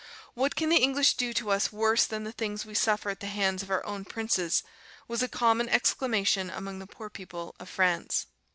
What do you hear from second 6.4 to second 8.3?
among the poor people of France."